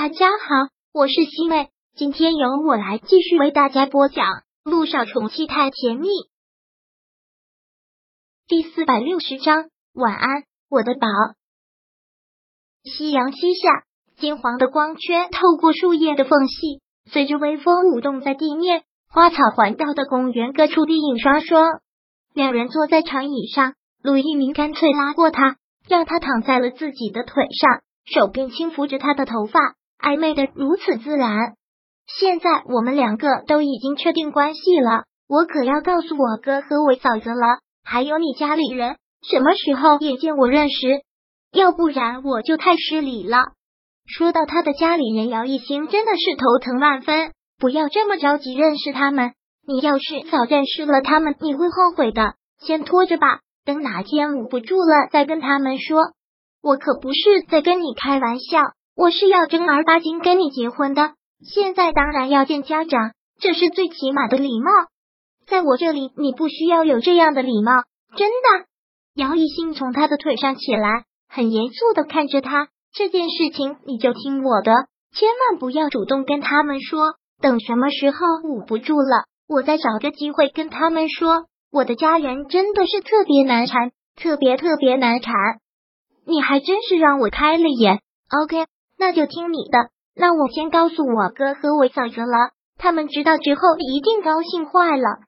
[0.00, 4.26] 大家好，我是西妹，今天由我来继续为大家播讲
[4.62, 6.06] 《路上宠妻太甜蜜》
[8.46, 9.70] 第四百六十章。
[9.94, 11.08] 晚安，我的宝。
[12.84, 13.82] 夕阳西下，
[14.16, 16.80] 金黄的光圈透过树叶的缝隙，
[17.10, 18.84] 随着微风舞动在地面。
[19.08, 21.80] 花草环绕的公园各处地影双双。
[22.32, 25.56] 两人坐在长椅上，陆一鸣干脆拉过他，
[25.88, 29.74] 让他躺在了自己的腿上，手便轻抚着他的头发。
[29.98, 31.54] 暧昧的如此自然。
[32.06, 38.96] 现在我们两个都已经确定关系了，我可要告诉我哥和我嫂子了，还有你家里人，
[39.28, 41.02] 什么时候也见我认识，
[41.52, 43.38] 要不然我就太失礼了。
[44.06, 47.32] 说到他的家里人，姚一星真的是头疼万分。
[47.58, 49.32] 不要这么着急认识他们，
[49.66, 52.34] 你要是早认识了他们，你会后悔的。
[52.60, 55.98] 先拖着吧，等哪天捂不住了再跟他们说。
[56.62, 58.60] 我可不是在跟你开玩笑。
[58.98, 64.72] 我是要正儿八经跟你结婚的，现在当然要见家长，这是最起码的礼貌。
[65.46, 67.84] 在我这里，你不需要有这样的礼貌，
[68.16, 68.66] 真的。
[69.14, 72.70] 姚一兴从他的腿上起来，很严肃的看着他。
[72.92, 74.72] 这件事情你就听我的，
[75.14, 77.14] 千万不要主动跟他们说。
[77.40, 81.44] 等什么时候捂不住了，我再找个机会跟他们说。
[81.70, 85.32] 我的家人真的是特别难缠，特别特别难缠。
[86.26, 88.00] 你还真是让我开了眼。
[88.42, 88.66] OK。
[88.98, 89.90] 那就听你的。
[90.14, 95.20] 那我先告诉我哥和我嫂子了，他们知道之后一定高兴坏了。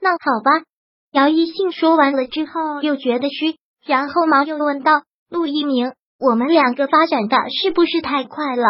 [0.00, 0.66] 那好吧。
[1.12, 8.64] 姚一兴说完了之后又觉得虚，然后忙又问道：“陆一鸣，我们两个发展的是不是太快了？”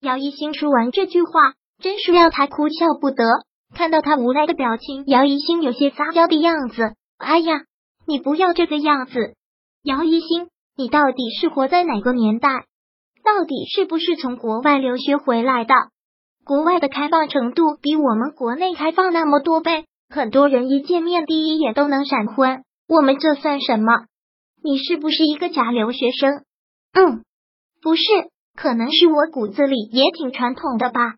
[0.00, 3.24] 姚一兴说完这句话，真是让他哭笑不得。
[3.74, 6.92] 看到他无奈的表情，姚一兴有些撒娇的样子。
[7.18, 7.62] 哎呀，
[8.06, 9.34] 你不要这个样子，
[9.82, 12.66] 姚一兴，你到底是活在哪个年代？
[13.24, 15.74] 到底是不是从国外留学回来的？
[16.44, 22.64] 国外的开放程度比我们国内开放那么多倍，很多人一见面第一眼都能闪婚。
[22.88, 24.06] 我们这算什么？
[24.62, 26.42] 你是不是一个假留学生？
[26.92, 27.22] 嗯，
[27.80, 28.02] 不是，
[28.56, 31.14] 可能是我骨子里也挺传统的吧。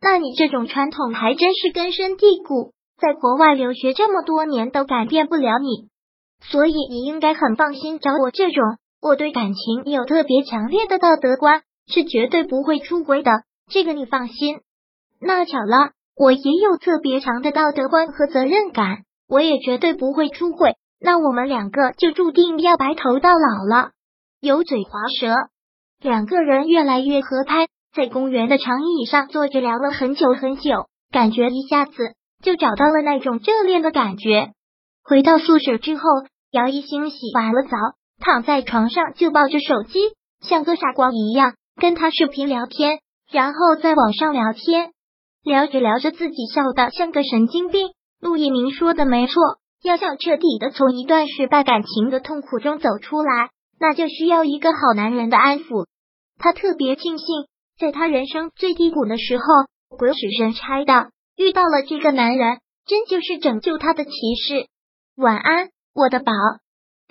[0.00, 5.88] 那你这种传统还真是根深蒂固，在国外留学这么多年都改变不了你，
[6.42, 8.62] 所以你应该很放心找我这种。
[9.00, 13.30] 我对感情有特别强烈的道德观，是绝对不会出轨的，
[13.70, 14.60] 这个你放心。
[15.20, 20.76] 那巧了，我也有特别强的道德观和责任感，我也绝对不会出轨。
[20.98, 23.90] 那我们两个就注定要白头到老了。
[24.40, 24.90] 油嘴滑
[25.20, 25.34] 舌，
[26.00, 31.92] 两个人越来越合拍，在公园的长椅上坐着聊了很久很久，感觉一下子
[32.42, 34.52] 就找到了那种热恋的感觉。
[35.02, 36.02] 回到宿舍之后，
[36.50, 37.76] 姚一兴洗完了澡。
[38.18, 40.00] 躺在床上就抱着手机，
[40.40, 42.98] 像个傻瓜一样跟他视频聊天，
[43.30, 44.90] 然后在网上聊天，
[45.42, 47.88] 聊着聊着自己笑的像个神经病。
[48.20, 49.34] 陆一鸣说的没错，
[49.82, 55.86] 要想彻底的从一段失败感情的痛苦中走出来，那就需要一个好男人的安抚。
[56.38, 57.26] 他特别庆幸，
[57.78, 59.44] 在他人生最低谷的时候，
[59.96, 64.66] 鬼使神差的遇到了这个男人，真就是拯救他的骑士。
[65.16, 66.32] 晚安，我的宝。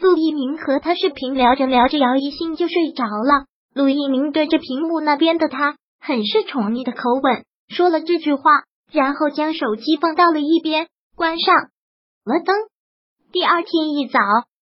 [0.02, 3.46] 陆一鸣和他视频聊着聊着，姚一兴就睡着了。
[3.74, 8.42] 陆一鸣对着屏幕那边的他，很是宠溺的口吻说了这句话，
[8.92, 12.56] 然后将手机放到了一边，关上了灯。
[13.32, 14.20] 第二天一早，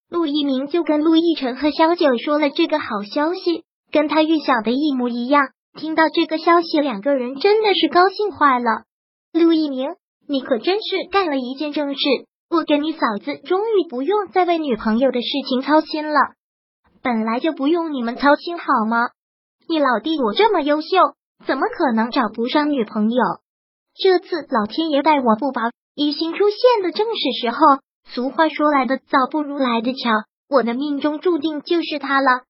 [0.08, 5.48] 陆一鸣就跟陆亦辰和小九说了这个好消息，跟他预想的一模一样。
[5.76, 8.84] 听到这个消息，两个人真的是高兴坏了。
[9.32, 9.90] 陆一鸣，
[10.28, 12.00] 你可真是干了一件正事。
[12.54, 16.14] 我跟你嫂子终于不用再为女朋友的事情操心了，
[17.02, 19.08] 本来就不用你们操心好吗？
[19.68, 20.86] 你老弟我这么优秀，
[21.44, 23.24] 怎么可能找不上女朋友？
[23.96, 27.58] 这次老天爷待我不薄，一心出现的正是时候。
[28.06, 30.10] 俗话说来的早不如来的巧，
[30.48, 32.42] 我的命中注定就是他了。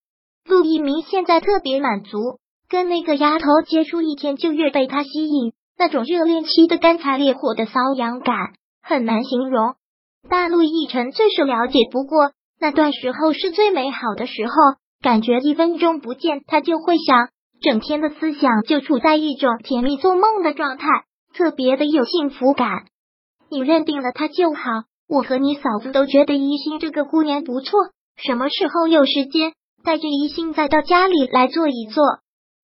[0.45, 8.37] 陆一鸣现在特别满足，跟那个丫头接触一天就越被他吸引，那种热恋期的干柴烈火的瘙痒感
[8.83, 9.77] 很难形容。
[10.29, 14.53] 大陆奕晨最是了解，不过那段时候是最美好的时候，
[15.03, 17.29] 感觉一分钟不见他就会想，
[17.61, 20.87] 整天的思想就处在一种甜蜜做梦的状态，
[21.35, 22.87] 特别的有幸福感。
[23.51, 24.61] 你认定了他就好，
[25.09, 27.79] 我和你嫂子都觉得一心这个姑娘不错，
[28.17, 29.53] 什么时候有时间
[29.85, 32.03] 带着一心再到家里来坐一坐？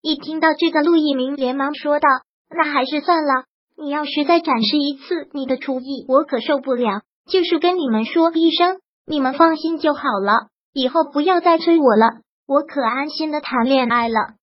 [0.00, 2.08] 一听到这个，陆一鸣连忙说道
[2.48, 3.44] ：“那还是算了，
[3.76, 10.48] 你要是再展示一次你的厨艺，我可受不了。”就是跟你们说一声，你们放心就好了。
[10.72, 14.34] 以后不要再催我了，我可安心的谈恋爱了。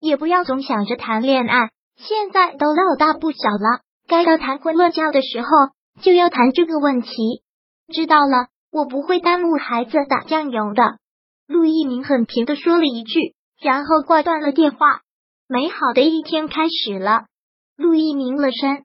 [0.00, 1.70] 也不要总想着谈恋爱。
[1.96, 5.48] 现在都老大不小了，该到谈婚论嫁的时候，
[6.02, 7.42] 就要谈这个问题。
[7.92, 10.98] 知道了，我不会耽误孩子打酱油的。
[11.46, 15.00] 陆一鸣很平的说了一句，然后挂断了电话。
[15.46, 17.24] 美好的一天开始了。
[17.76, 18.84] 陆一鸣了身，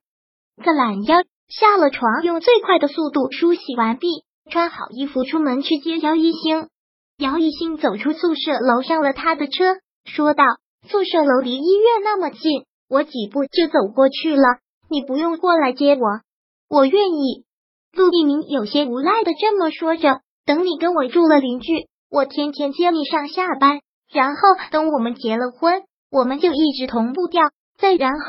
[0.63, 1.17] 个懒腰，
[1.49, 4.07] 下了床，用最快的速度梳洗完毕，
[4.51, 6.69] 穿好衣服出门去接姚一星。
[7.17, 10.43] 姚一星走出宿舍楼，上了他的车，说道
[10.87, 14.43] ：“宿舍楼离医院那么近，我几步就走过去了，
[14.89, 16.21] 你不用过来接我，
[16.69, 17.45] 我愿意。”
[17.93, 23.81] 陆一鸣有些无奈的这么说着：“等你跟我住了邻居，我天天接你上下班，
[24.13, 24.41] 然后
[24.71, 25.81] 等我们结了婚，
[26.11, 27.41] 我们就一直同步掉，
[27.79, 28.19] 再然后，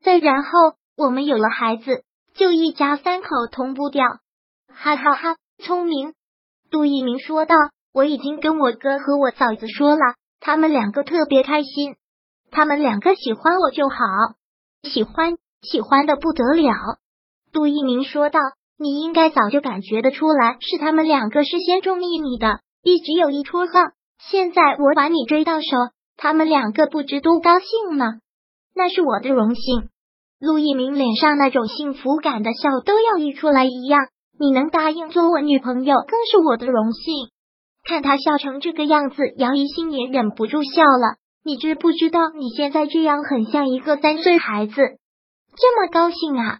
[0.00, 0.50] 再然后，
[0.96, 2.04] 我们有了孩子，
[2.38, 4.06] 就一家三口同步掉。”
[4.72, 6.14] 哈哈哈，聪明。
[6.70, 7.54] 杜一鸣说道
[7.92, 10.00] ：“我已经跟我哥和我嫂子说了，
[10.40, 11.96] 他们两个特别开心，
[12.50, 13.96] 他们两个喜欢我就好，
[14.82, 16.72] 喜欢，喜欢的不得了。”
[17.52, 18.40] 杜一鸣说道。
[18.80, 23.72] 你应该早就感觉得出来，是他们两个是先中意你的，一直有一撮号。
[24.20, 25.66] 现在我把你追到手，
[26.16, 28.04] 他们两个不知多高兴呢。
[28.76, 29.88] 那是我的荣幸。
[30.40, 34.00] 陆一鸣脸上那种幸福感的笑都要溢出来一样。
[34.38, 37.28] 你能答应做我女朋友，更是我的荣幸。
[37.84, 41.16] 看他笑成这个样子，姚一心也忍不住笑了。
[41.44, 46.58] 你知不知道，你现在这样很像一个三岁孩子，这么高兴啊？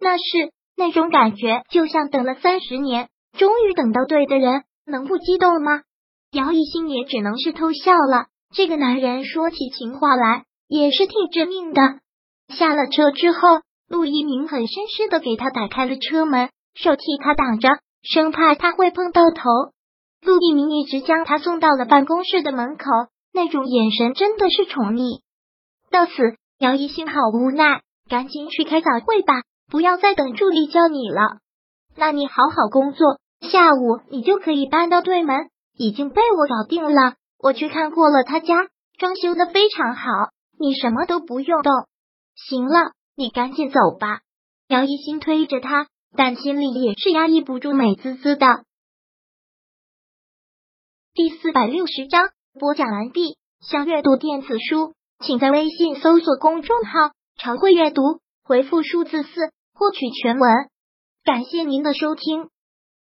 [0.00, 0.52] 那是。
[0.76, 5.82] 那种感觉就像等了三十年，终于等到对的人，能不激动吗？
[6.32, 8.28] 姚一新也只能是偷笑了。
[8.54, 11.82] 这个男人说起情话来也是挺致命的。
[12.50, 13.38] 下了车之后，
[13.88, 17.68] 陆一鸣很绅士的给他打开了车门，手替他挡着，
[18.02, 19.42] 生怕他会碰到头。
[20.22, 22.84] 陆一鸣一直将他送到了办公室的门口，
[23.32, 25.20] 那种眼神真的是宠溺。
[25.90, 26.12] 到此，
[26.58, 29.42] 姚一新好无奈，赶紧去开早会吧。
[29.70, 31.38] 不要再等助理叫你了，
[31.96, 37.14] 那你好好工作，下午你就可以搬到对门，已经被我搞定了。
[37.38, 38.68] 我去看过了，他家
[38.98, 40.10] 装修的非常好，
[40.58, 41.72] 你什么都不用动。
[42.48, 44.20] 行了，你赶紧走吧。
[44.68, 48.64] 姚一新推着他，但心里也是压抑不住美滋滋的。
[51.12, 53.36] 第四百六十章播讲完毕。
[53.60, 58.02] 想阅读电子书，请在微信搜索公众号“常会阅读”，
[58.42, 59.28] 回复数字四。
[59.74, 60.50] 获取全文，
[61.24, 62.50] 感谢您的收听。